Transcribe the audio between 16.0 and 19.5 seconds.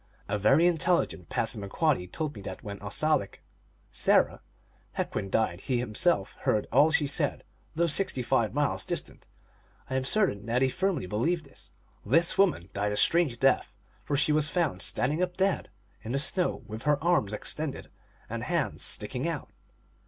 in the snow, with her arms extended and" hands sticking